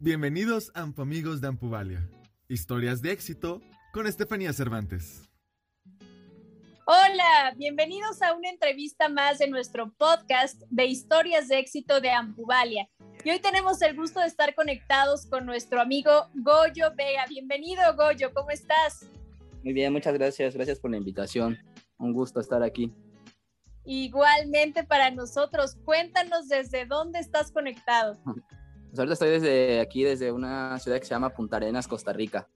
[0.00, 2.08] Bienvenidos Ampamigos de Ampuvalia.
[2.48, 3.60] Historias de éxito
[3.92, 5.28] con Estefanía Cervantes.
[6.86, 12.88] Hola, bienvenidos a una entrevista más de nuestro podcast de historias de éxito de Ampuvalia.
[13.24, 17.24] Y hoy tenemos el gusto de estar conectados con nuestro amigo Goyo Vega.
[17.28, 19.04] Bienvenido, Goyo, ¿cómo estás?
[19.64, 20.54] Muy bien, muchas gracias.
[20.54, 21.58] Gracias por la invitación.
[21.98, 22.94] Un gusto estar aquí.
[23.84, 25.74] Igualmente para nosotros.
[25.84, 28.16] Cuéntanos desde dónde estás conectado.
[28.88, 32.48] Pues ahorita estoy desde aquí, desde una ciudad que se llama Punta Arenas, Costa Rica.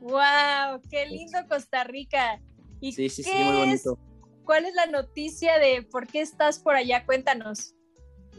[0.00, 0.80] ¡Wow!
[0.90, 2.40] ¡Qué lindo Costa Rica!
[2.80, 3.98] ¿Y sí, sí, sí, muy bonito.
[4.44, 7.04] ¿Cuál es la noticia de por qué estás por allá?
[7.04, 7.74] Cuéntanos.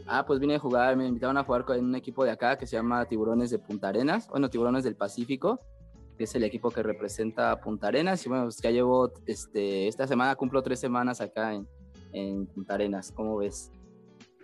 [0.06, 2.66] Ah, pues vine a jugar, me invitaron a jugar con un equipo de acá que
[2.66, 5.60] se llama Tiburones de Punta Arenas, bueno, Tiburones del Pacífico,
[6.18, 8.26] que es el equipo que representa Punta Arenas.
[8.26, 11.68] Y bueno, pues ya llevo, este, esta semana cumplo tres semanas acá en,
[12.12, 13.70] en Punta Arenas, ¿cómo ves?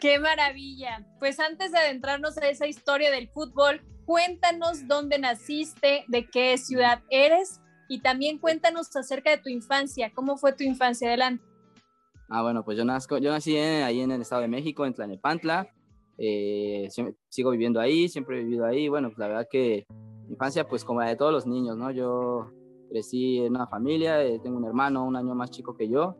[0.00, 1.04] Qué maravilla.
[1.18, 7.02] Pues antes de adentrarnos a esa historia del fútbol, cuéntanos dónde naciste, de qué ciudad
[7.10, 10.12] eres y también cuéntanos acerca de tu infancia.
[10.14, 11.08] ¿Cómo fue tu infancia?
[11.08, 11.44] Adelante.
[12.28, 15.72] Ah, bueno, pues yo, nazco, yo nací ahí en el Estado de México, en Tlanepantla.
[16.18, 16.88] Eh,
[17.28, 18.88] sigo viviendo ahí, siempre he vivido ahí.
[18.88, 19.86] Bueno, pues la verdad que
[20.28, 21.90] infancia, pues como la de todos los niños, ¿no?
[21.90, 22.52] Yo
[22.90, 26.16] crecí en una familia, eh, tengo un hermano un año más chico que yo.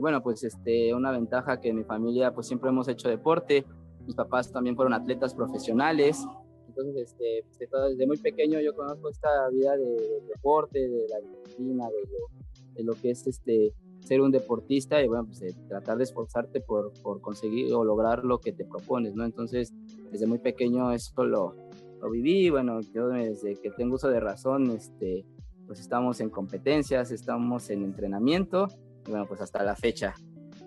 [0.00, 3.66] Y bueno, pues este, una ventaja que en mi familia pues siempre hemos hecho deporte.
[4.06, 6.26] Mis papás también fueron atletas profesionales.
[6.68, 11.86] Entonces, este, pues, desde muy pequeño yo conozco esta vida de, deporte, de la disciplina,
[11.88, 16.04] de lo, de lo, que es este, ser un deportista y bueno, pues tratar de
[16.04, 19.26] esforzarte por, por, conseguir o lograr lo que te propones, ¿no?
[19.26, 19.74] Entonces,
[20.10, 21.54] desde muy pequeño eso lo,
[22.00, 25.26] lo viví, bueno, yo desde que tengo uso de razón, este,
[25.66, 28.68] pues estamos en competencias, estamos en entrenamiento
[29.10, 30.14] y bueno, pues hasta la fecha,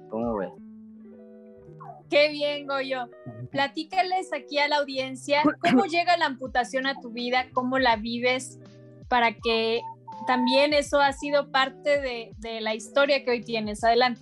[0.09, 0.52] ¿cómo ves?
[2.09, 3.09] Qué bien, Goyo.
[3.52, 8.59] Platícales aquí a la audiencia cómo llega la amputación a tu vida, cómo la vives,
[9.08, 9.81] para que
[10.27, 13.81] también eso ha sido parte de, de la historia que hoy tienes.
[13.83, 14.21] Adelante.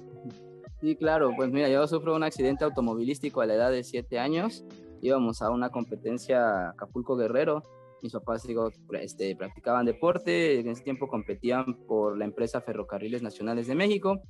[0.80, 1.34] Sí, claro.
[1.36, 4.64] Pues mira, yo sufro un accidente automovilístico a la edad de 7 años.
[5.02, 7.64] Íbamos a una competencia Acapulco Guerrero.
[8.02, 10.60] Mis papás digo, este, practicaban deporte.
[10.60, 14.22] En ese tiempo competían por la empresa Ferrocarriles Nacionales de México.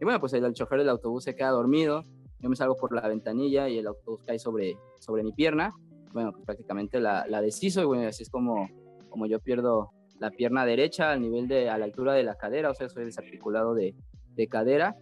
[0.00, 2.04] Y bueno, pues el, el chofer del autobús se queda dormido
[2.44, 5.72] yo me salgo por la ventanilla y el autobús cae sobre, sobre mi pierna.
[6.12, 8.68] Bueno, pues prácticamente la, la deshizo y bueno, así es como,
[9.08, 12.70] como yo pierdo la pierna derecha al nivel de, a la altura de la cadera,
[12.70, 13.94] o sea, soy desarticulado de,
[14.34, 14.94] de cadera.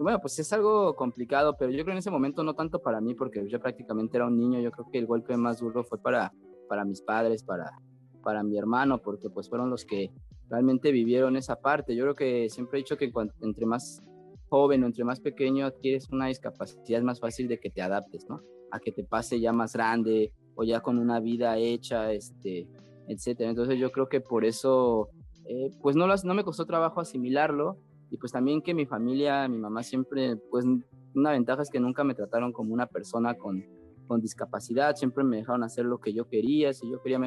[0.00, 3.02] Y bueno, pues es algo complicado, pero yo creo en ese momento no tanto para
[3.02, 6.00] mí, porque yo prácticamente era un niño, yo creo que el golpe más duro fue
[6.00, 6.32] para,
[6.68, 7.70] para mis padres, para,
[8.22, 10.10] para mi hermano, porque pues fueron los que
[10.48, 11.94] realmente vivieron esa parte.
[11.94, 14.02] Yo creo que siempre he dicho que entre más
[14.48, 18.26] joven o entre más pequeño adquieres una discapacidad, es más fácil de que te adaptes,
[18.28, 18.40] ¿no?
[18.70, 22.66] A que te pase ya más grande o ya con una vida hecha, este,
[23.08, 23.50] etcétera.
[23.50, 25.10] Entonces yo creo que por eso,
[25.46, 27.78] eh, pues no, no me costó trabajo asimilarlo
[28.10, 30.64] y pues también que mi familia, mi mamá siempre, pues
[31.14, 33.64] una ventaja es que nunca me trataron como una persona con,
[34.08, 37.20] con discapacidad, siempre me dejaron hacer lo que yo quería, si yo quería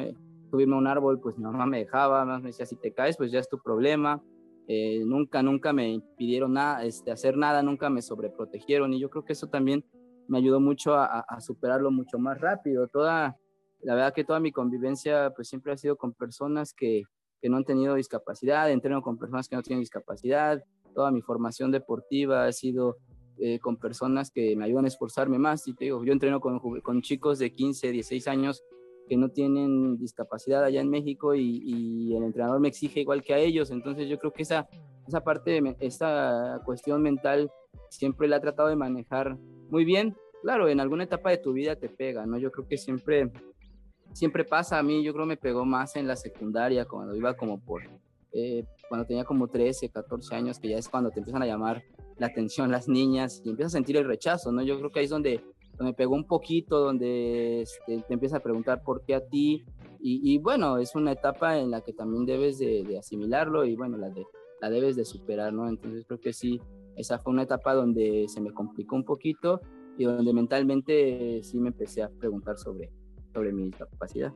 [0.50, 3.16] subirme a un árbol, pues mi mamá me dejaba, más me decía, si te caes,
[3.16, 4.22] pues ya es tu problema,
[4.68, 9.24] eh, nunca, nunca me impidieron nada, este, hacer nada, nunca me sobreprotegieron y yo creo
[9.24, 9.84] que eso también
[10.28, 12.86] me ayudó mucho a, superarlo mucho más rápido.
[12.88, 13.36] Toda,
[13.80, 17.02] la verdad que toda mi convivencia pues siempre ha sido con personas que,
[17.40, 20.62] que no han tenido discapacidad, entreno con personas que no tienen discapacidad,
[20.94, 22.98] toda mi formación deportiva ha sido
[23.38, 26.58] eh, con personas que me ayudan a esforzarme más y te digo, yo entreno con,
[26.80, 28.62] con chicos de 15, 16 años
[29.08, 33.38] que no tienen discapacidad allá en México y, el entrenador me exige igual que a
[33.38, 33.70] ellos.
[33.70, 34.68] Entonces yo creo que esa,
[35.06, 37.50] esa parte, esa cuestión mental
[37.88, 39.36] siempre la he tratado de manejar
[39.70, 40.16] muy bien.
[40.42, 42.38] Claro, en alguna etapa de tu vida te pega, ¿no?
[42.38, 43.30] Yo creo que siempre,
[44.12, 47.60] siempre pasa a mí, yo creo me pegó más en la secundaria, cuando iba como
[47.60, 47.82] por,
[48.32, 51.82] eh, cuando tenía como 13, 14 años, que ya es cuando te empiezan a llamar
[52.18, 54.62] la atención las niñas y empiezas a sentir el rechazo, ¿no?
[54.62, 55.42] Yo creo que ahí es donde
[55.80, 59.64] me pegó un poquito, donde este, te empieza a preguntar por qué a ti.
[59.98, 64.10] Y, bueno, es una etapa en la que también debes de, asimilarlo y bueno, la,
[64.10, 64.26] de,
[64.60, 65.70] la debes de superar, ¿no?
[65.70, 66.60] Entonces creo que sí,
[66.94, 69.62] esa fue una etapa donde se me complicó un poquito
[69.96, 72.92] y donde mentalmente sí me empecé a preguntar sobre,
[73.32, 74.34] sobre mi discapacidad.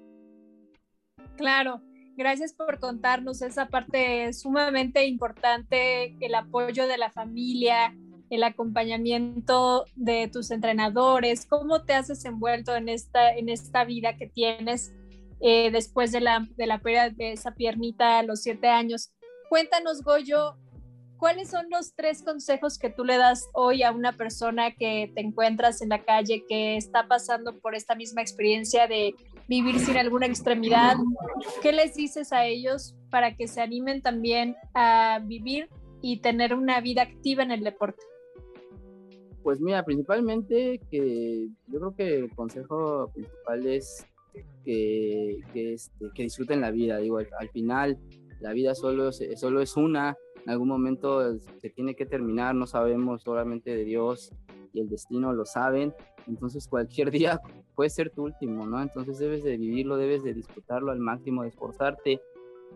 [1.37, 1.83] Claro,
[2.17, 7.95] gracias por contarnos esa parte sumamente importante, el apoyo de la familia,
[8.31, 14.27] el acompañamiento de tus entrenadores, cómo te has desenvuelto en esta, en esta vida que
[14.27, 14.93] tienes
[15.41, 19.13] eh, después de la, de la pérdida de esa piernita a los siete años.
[19.49, 20.57] Cuéntanos, Goyo,
[21.19, 25.21] ¿cuáles son los tres consejos que tú le das hoy a una persona que te
[25.21, 29.15] encuentras en la calle, que está pasando por esta misma experiencia de
[29.49, 30.97] vivir sin alguna extremidad.
[31.63, 35.69] ¿Qué les dices a ellos para que se animen también a vivir
[36.03, 38.03] y tener una vida activa en el deporte?
[39.43, 44.05] Pues mira, principalmente que yo creo que el consejo principal es
[44.65, 46.99] que, que, este, disfruten la vida.
[46.99, 47.99] Digo, al, final
[48.41, 53.23] la vida solo, solo es una, en algún momento se tiene que terminar, no sabemos
[53.23, 54.33] solamente de Dios
[54.81, 55.95] el destino lo saben,
[56.27, 57.41] entonces cualquier día
[57.75, 58.81] puede ser tu último, ¿no?
[58.81, 62.21] Entonces debes de vivirlo, debes de disfrutarlo al máximo, de esforzarte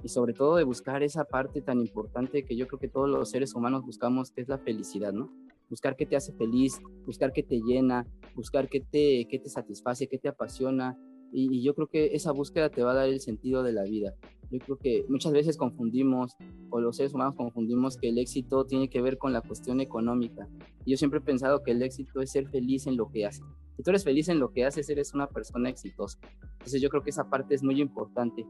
[0.02, 3.31] y sobre todo de buscar esa parte tan importante que yo creo que todos los
[3.31, 5.31] seres humanos buscamos, que es la felicidad, ¿no?
[5.69, 10.08] Buscar qué te hace feliz, buscar qué te llena, buscar qué te, qué te satisface,
[10.08, 10.99] qué te apasiona,
[11.32, 14.14] y, yo creo que esa búsqueda te va a dar el sentido de la vida.
[14.50, 16.37] Yo creo que muchas veces confundimos,
[16.70, 20.49] o los seres humanos confundimos, que el éxito tiene que ver con la cuestión económica.
[20.87, 23.44] yo siempre he pensado que el éxito es ser feliz en lo que haces.
[23.76, 26.19] Si tú eres feliz en lo que haces, eres una persona exitosa.
[26.52, 28.44] Entonces yo creo que esa parte es muy importante.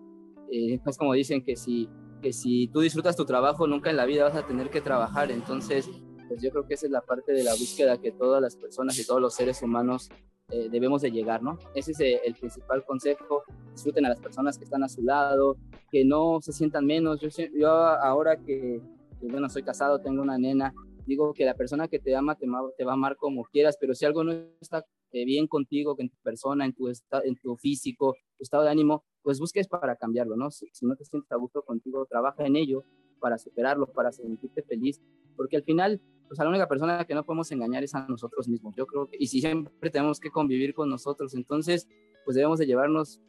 [0.51, 1.89] Eh, es como dicen que si,
[2.21, 5.31] que si tú disfrutas tu trabajo, nunca en la vida vas a tener que trabajar.
[5.31, 5.89] Entonces,
[6.29, 8.99] pues yo creo que esa es la parte de la búsqueda que todas las personas
[8.99, 10.09] y todos los seres humanos
[10.51, 11.59] eh, debemos de llegar, ¿no?
[11.75, 15.57] Ese es eh, el principal consejo, disfruten a las personas que están a su lado,
[15.91, 17.21] que no se sientan menos.
[17.21, 18.81] Yo, yo ahora que,
[19.21, 20.75] bueno, soy casado, tengo una nena,
[21.07, 23.95] digo que la persona que te ama te, te va a amar como quieras, pero
[23.95, 28.15] si algo no está eh, bien contigo, en tu persona, en tu, en tu físico,
[28.37, 30.51] tu estado de ánimo, pues busques para cambiarlo, ¿no?
[30.51, 32.85] Si, si no te sientes a gusto contigo, trabaja en ello
[33.21, 35.01] para superarlo, para sentirte feliz,
[35.41, 38.47] porque al final pues a la única persona que no podemos engañar es a nosotros
[38.47, 38.75] mismos.
[38.77, 41.89] Yo creo que, y si siempre tenemos que convivir con nosotros, entonces,
[42.27, 43.23] pues debemos de llevarnos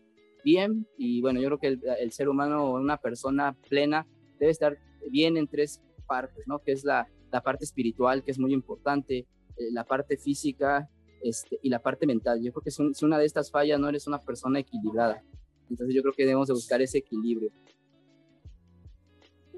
[0.44, 4.06] bien y bueno, yo creo que el, ser humano o una persona plena
[4.40, 4.78] debe estar
[5.10, 6.60] bien en tres partes, ¿no?
[6.60, 10.90] Que es la, la parte espiritual, que es muy importante, eh, la parte física
[11.24, 12.44] este, y la parte mental.
[12.44, 15.24] Yo creo que si, si una de estas fallas no eres una persona equilibrada.
[15.70, 17.52] Entonces yo creo que debemos de buscar ese equilibrio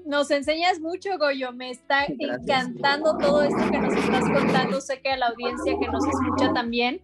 [0.04, 1.52] nos enseñas mucho, Goyo.
[1.52, 4.80] Me está encantando todo esto que nos estás contando.
[4.80, 7.00] Sé que a la audiencia que nos escucha también.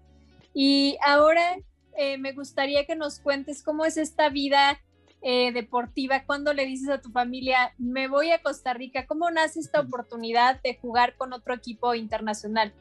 [0.55, 1.57] Y ahora
[1.97, 4.81] eh, me gustaría que nos cuentes cómo es esta vida
[5.23, 6.25] eh, deportiva.
[6.25, 10.61] Cuando le dices a tu familia, me voy a Costa Rica, ¿cómo nace esta oportunidad
[10.63, 12.73] de jugar con otro equipo internacional?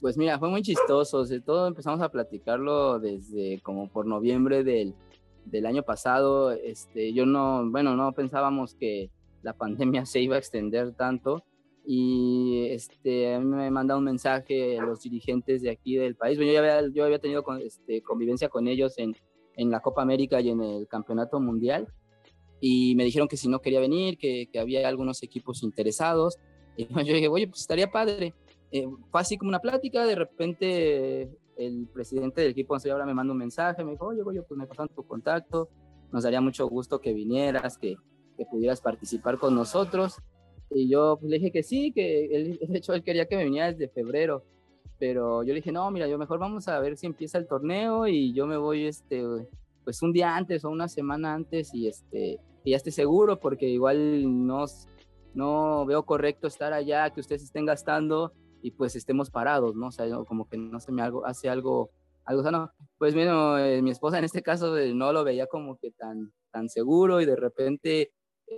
[0.00, 1.24] Pues mira, fue muy chistoso.
[1.24, 4.94] De todo empezamos a platicarlo desde como por noviembre del
[5.50, 9.10] del año pasado, este, yo no, bueno, no pensábamos que
[9.42, 11.44] la pandemia se iba a extender tanto
[11.84, 16.36] y este, a mí me mandado un mensaje los dirigentes de aquí del país.
[16.36, 19.16] Bueno, yo, ya había, yo había tenido este, convivencia con ellos en,
[19.56, 21.88] en, la Copa América y en el Campeonato Mundial
[22.60, 26.36] y me dijeron que si no quería venir, que, que había algunos equipos interesados.
[26.76, 28.34] Y yo dije, oye, pues estaría padre.
[28.70, 31.30] Eh, fue así como una plática, de repente
[31.60, 34.66] el presidente del equipo ahora me manda un mensaje, me dijo, oye, oye, pues me
[34.66, 35.68] pasan tu contacto,
[36.10, 37.96] nos daría mucho gusto que vinieras, que,
[38.36, 40.16] que pudieras participar con nosotros.
[40.70, 43.44] Y yo pues, le dije que sí, que él, de hecho él quería que me
[43.44, 44.44] viniera desde febrero,
[44.98, 48.06] pero yo le dije, no, mira, yo mejor vamos a ver si empieza el torneo
[48.06, 49.22] y yo me voy, este,
[49.84, 53.68] pues un día antes o una semana antes y este, y ya esté seguro, porque
[53.68, 54.64] igual no,
[55.34, 59.88] no veo correcto estar allá, que ustedes estén gastando y pues estemos parados, ¿no?
[59.88, 61.90] O sea, como que no se me algo, hace algo,
[62.24, 62.70] algo sano.
[62.98, 66.32] Pues bueno, eh, mi esposa en este caso eh, no lo veía como que tan,
[66.50, 68.12] tan seguro y de repente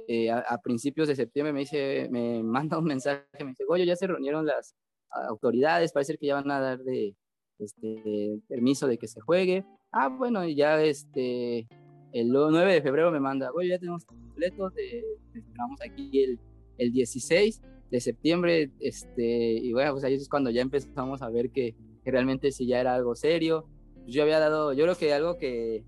[0.08, 3.96] eh, a, principios de septiembre me dice, me manda un mensaje, me dice, oye, ya
[3.96, 4.74] se reunieron las
[5.28, 7.14] autoridades, parece que ya van a dar de,
[7.58, 9.64] este, permiso de que se juegue.
[9.92, 11.68] Ah, bueno, y ya este,
[12.12, 15.04] el 9 de febrero me manda, oye, ya tenemos completo, te,
[15.34, 16.40] esperamos aquí el,
[16.78, 17.60] el 16
[17.92, 22.50] de septiembre, este, y bueno, pues ahí es cuando ya empezamos a ver que, realmente
[22.50, 23.68] si ya era algo serio.
[24.06, 25.84] Yo había dado, yo creo que algo que,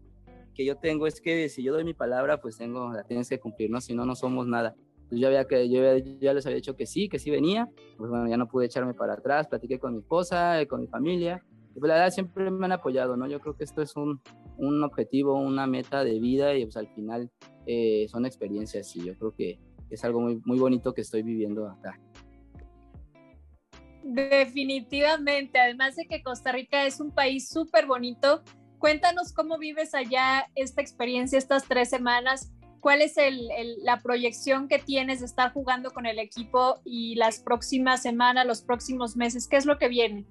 [0.54, 3.40] que yo tengo es que si yo doy mi palabra, pues tengo, la tienes que
[3.40, 3.80] cumplir, ¿no?
[3.80, 4.76] Si no, no somos nada.
[4.94, 5.80] Entonces yo, había que, yo
[6.20, 8.92] ya les había dicho que sí, que sí venía, pues bueno, ya no pude echarme
[8.92, 11.42] para atrás, platiqué con mi esposa, con mi familia,
[11.75, 13.26] y pues la verdad siempre me han apoyado, ¿no?
[13.26, 14.20] Yo creo que esto es un,
[14.58, 17.30] un objetivo, una meta de vida y pues al final
[17.66, 19.58] eh, son experiencias y yo creo que
[19.91, 21.99] es algo muy, muy bonito que estoy viviendo acá.
[24.03, 28.43] Definitivamente, además de que Costa Rica es un país súper bonito,
[28.79, 33.14] cuéntanos cómo vives allá esta experiencia, estas tres semanas, cuál es
[33.83, 38.61] la proyección que tienes de estar jugando con el equipo y las próximas semanas, los
[38.61, 40.26] próximos meses, ¿qué es lo que viene?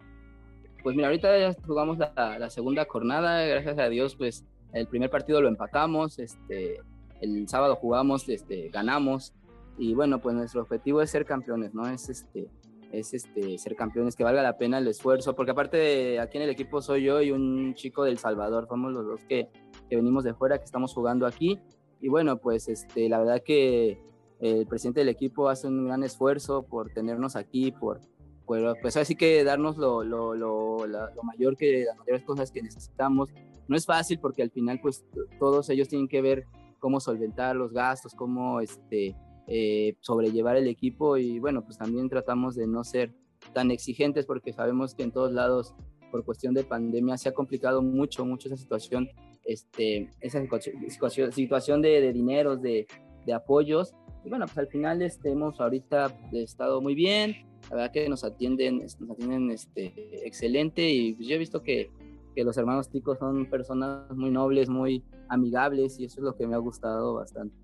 [0.83, 5.09] Pues mira, ahorita ya jugamos la, la segunda jornada, gracias a Dios, pues el primer
[5.09, 6.79] partido lo empatamos, este,
[7.21, 9.33] el sábado jugamos, este, ganamos,
[9.77, 11.87] y bueno, pues nuestro objetivo es ser campeones, ¿no?
[11.87, 12.49] Es este,
[12.91, 16.43] es este, ser campeones, que valga la pena el esfuerzo, porque aparte de, aquí en
[16.43, 19.49] el equipo soy yo y un chico del Salvador, somos los dos que,
[19.89, 21.59] que venimos de fuera, que estamos jugando aquí,
[21.99, 23.99] y bueno, pues este, la verdad que
[24.39, 28.01] el presidente del equipo hace un gran esfuerzo por tenernos aquí, por,
[28.45, 33.29] pues así que darnos lo, lo, lo, lo, mayor que las mayores cosas que necesitamos.
[33.67, 35.05] No es fácil porque al final pues
[35.39, 36.45] todos ellos tienen que ver
[36.79, 39.15] cómo solventar los gastos, cómo este,
[39.47, 43.13] eh, sobrellevar el equipo y bueno, pues también tratamos de no ser
[43.53, 45.75] tan exigentes porque sabemos que en todos lados
[46.11, 49.09] por cuestión de pandemia se ha complicado mucho, mucho esa situación,
[49.43, 52.87] este, esa situación, situación de, de dineros, de,
[53.25, 57.35] de apoyos y bueno, pues al final este, hemos ahorita estado muy bien,
[57.69, 59.93] la verdad que nos atienden, nos atienden este,
[60.25, 61.91] excelente y pues yo he visto que,
[62.35, 66.47] que los hermanos ticos son personas muy nobles, muy amigables y eso es lo que
[66.47, 67.62] me ha gustado bastante.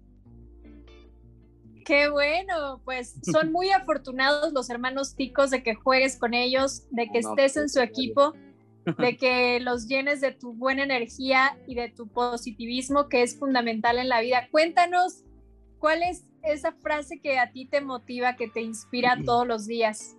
[1.89, 7.09] Qué bueno, pues son muy afortunados los hermanos ticos de que juegues con ellos, de
[7.09, 8.33] que estés en pues, su equipo,
[8.99, 13.97] de que los llenes de tu buena energía y de tu positivismo que es fundamental
[13.97, 14.49] en la vida.
[14.51, 15.23] Cuéntanos,
[15.79, 20.15] ¿cuál es esa frase que a ti te motiva, que te inspira todos los días?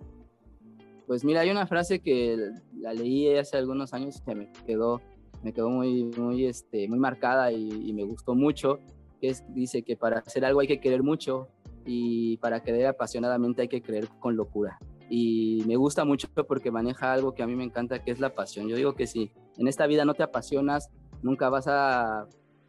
[1.07, 4.99] Pues mira, hay una frase que la leí hace algunos años que me quedó,
[5.41, 8.81] me quedó muy, muy, este, muy marcada y, me gustó mucho,
[9.21, 11.47] que es, dice que para hacer algo hay que querer mucho
[11.85, 14.79] y para querer apasionadamente hay que creer con locura.
[15.09, 18.33] Y me gusta mucho porque maneja algo que a mí me encanta, que es la
[18.33, 18.67] pasión.
[18.67, 20.89] Yo digo que si en esta vida no te apasionas,
[21.21, 22.27] nunca vas a,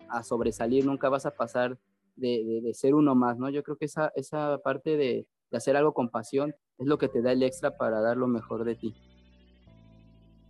[0.09, 1.79] a sobresalir, nunca vas a pasar
[2.17, 3.51] de, ser uno más, ¿no?
[3.51, 7.21] Yo creo que esa, esa parte de, hacer algo con pasión es lo que te
[7.21, 8.95] da el extra para dar lo mejor de ti.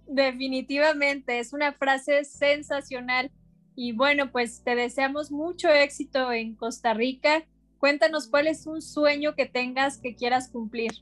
[0.06, 3.30] Definitivamente, es una frase sensacional.
[3.74, 7.44] Y bueno, pues te deseamos mucho éxito en Costa Rica.
[7.82, 10.92] Cuéntanos cuál es un sueño que tengas que quieras cumplir.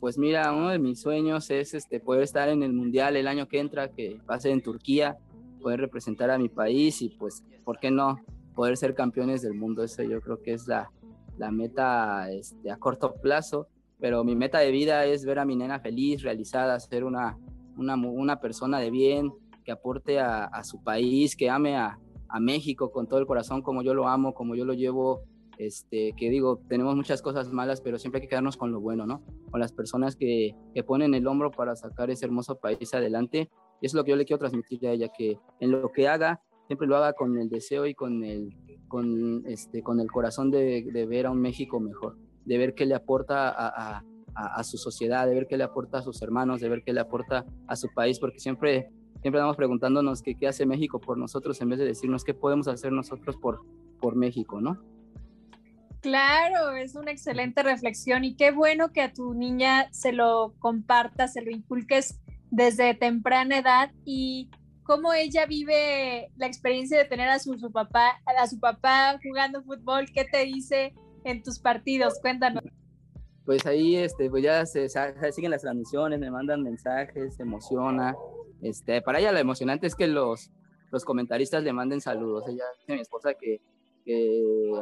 [0.00, 3.46] Pues mira, uno de mis sueños es este, poder estar en el Mundial el año
[3.46, 5.18] que entra, que ser en Turquía,
[5.60, 8.16] poder representar a mi país y pues, ¿por qué no?
[8.54, 9.84] poder ser campeones del mundo.
[9.84, 10.90] Eso yo creo que es la,
[11.36, 13.68] la meta este, a corto plazo,
[14.00, 17.36] pero mi meta de vida es ver a mi nena feliz, realizada, ser una,
[17.76, 19.30] una, una persona de bien,
[19.62, 21.98] que aporte a, a su país, que ame a,
[22.30, 25.20] a, México con todo el corazón como yo lo amo, como yo lo llevo.
[25.58, 29.06] Este, que digo, tenemos muchas cosas malas, pero siempre hay que quedarnos con lo bueno,
[29.06, 29.22] ¿no?
[29.50, 33.50] Con las personas que, que ponen el hombro para sacar ese hermoso país adelante.
[33.80, 36.08] Y eso es lo que yo le quiero transmitir a ella, que en lo que
[36.08, 38.54] haga, siempre lo haga con el deseo y con el,
[38.88, 42.86] con, este, con el corazón de, de ver a un México mejor, de ver qué
[42.86, 46.60] le aporta a, a, a, su sociedad, de ver qué le aporta a sus hermanos,
[46.60, 48.90] de ver qué le aporta a su país, porque siempre,
[49.22, 52.68] siempre estamos preguntándonos qué, qué hace México por nosotros en vez de decirnos qué podemos
[52.68, 53.60] hacer nosotros por,
[54.00, 54.82] por México, ¿no?
[56.00, 61.32] Claro, es una excelente reflexión y qué bueno que a tu niña se lo compartas,
[61.32, 64.50] se lo inculques desde temprana edad y
[64.84, 70.06] cómo ella vive la experiencia de tener a su, papá, a su papá jugando fútbol,
[70.14, 72.62] qué te dice en tus partidos, cuéntanos.
[73.44, 74.88] Pues ahí, este, pues ya se,
[75.32, 78.14] siguen las transmisiones, me mandan mensajes, se emociona.
[78.62, 80.50] Este, para ella lo emocionante es que los,
[80.90, 82.44] los comentaristas le manden saludos.
[82.48, 83.60] Ella dice mi esposa que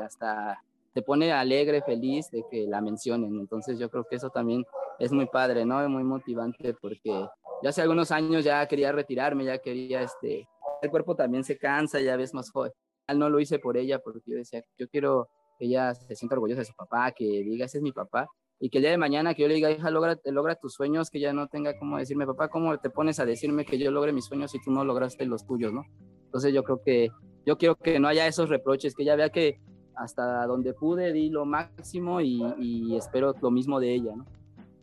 [0.02, 0.62] hasta
[0.94, 3.38] se pone alegre, feliz de que la mencionen.
[3.40, 4.64] Entonces yo creo que eso también
[5.00, 5.82] es muy padre, ¿no?
[5.82, 7.26] Es muy motivante porque
[7.62, 10.48] ya hace algunos años ya quería retirarme, ya quería, este,
[10.82, 12.72] el cuerpo también se cansa, ya ves más joven.
[13.14, 16.60] No lo hice por ella porque yo decía, yo quiero que ella se sienta orgullosa
[16.60, 18.28] de su papá, que diga, ese es mi papá,
[18.60, 21.10] y que el día de mañana que yo le diga, hija, logra, logra tus sueños,
[21.10, 24.12] que ya no tenga como decirme, papá, ¿cómo te pones a decirme que yo logre
[24.12, 25.82] mis sueños y tú no lograste los tuyos, no?
[26.24, 27.08] Entonces yo creo que,
[27.44, 29.60] yo quiero que no haya esos reproches, que ella vea que
[29.96, 34.26] hasta donde pude di lo máximo y, y espero lo mismo de ella, ¿no?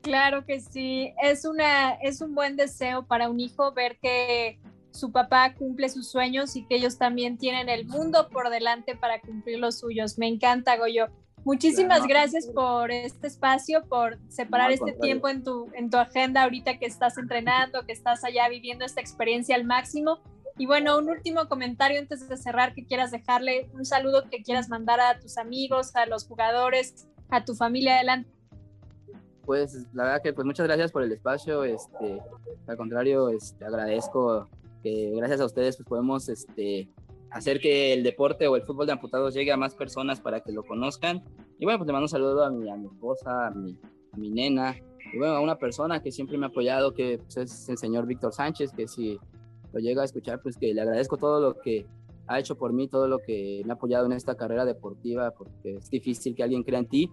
[0.02, 5.12] Claro que sí, es, una, es un buen deseo para un hijo ver que su
[5.12, 9.60] papá cumple sus sueños y que ellos también tienen el mundo por delante para cumplir
[9.60, 10.18] los suyos.
[10.18, 11.08] Me encanta, Goyo.
[11.44, 16.78] Muchísimas gracias por este espacio, por separar este tiempo en tu, en tu agenda ahorita
[16.78, 20.20] que estás entrenando, que estás allá viviendo esta experiencia al máximo.
[20.58, 24.70] Y bueno, un último comentario antes de cerrar que quieras dejarle, un saludo que quieras
[24.70, 28.30] mandar a tus amigos, a los jugadores, a tu familia adelante
[29.46, 32.22] pues la verdad que pues muchas gracias por el espacio, este,
[32.68, 34.48] al contrario, este, agradezco
[34.84, 36.90] que gracias a ustedes pues podemos este,
[37.32, 40.52] hacer que el deporte o el fútbol de amputados llegue a más personas para que
[40.52, 41.24] lo conozcan.
[41.60, 43.78] Y bueno, pues le mando un saludo a mi, a mi esposa, a mi,
[44.14, 44.76] a mi nena,
[45.14, 48.06] y bueno, a una persona que siempre me ha apoyado, que pues, es el señor
[48.06, 49.20] Víctor Sánchez, que si
[49.74, 51.86] lo llega a escuchar, pues que le agradezco todo lo que
[52.28, 55.78] ha hecho por mí, todo lo que me ha apoyado en esta carrera deportiva, porque
[55.78, 57.12] es difícil que alguien crea en ti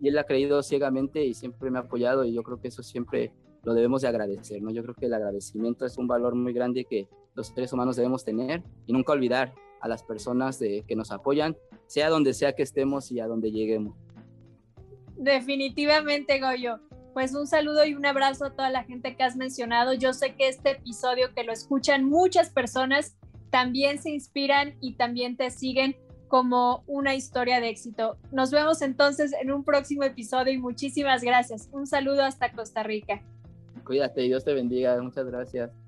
[0.00, 2.82] y él ha creído ciegamente y siempre me ha apoyado y yo creo que eso
[2.82, 3.32] siempre
[3.64, 4.70] lo debemos de agradecer, ¿no?
[4.70, 8.24] Yo creo que el agradecimiento es un valor muy grande que los seres humanos debemos
[8.24, 12.62] tener y nunca olvidar a las personas de, que nos apoyan, sea donde sea que
[12.62, 13.96] estemos y a donde lleguemos.
[15.16, 16.78] Definitivamente, Goyo.
[17.14, 19.94] Pues un saludo y un abrazo a toda la gente que has mencionado.
[19.94, 23.16] Yo sé que este episodio que lo escuchan muchas personas
[23.50, 25.96] también se inspiran y también te siguen
[26.28, 28.18] como una historia de éxito.
[28.30, 31.68] Nos vemos entonces en un próximo episodio y muchísimas gracias.
[31.72, 33.22] Un saludo hasta Costa Rica.
[33.84, 35.00] Cuídate Dios te bendiga.
[35.00, 35.87] Muchas gracias.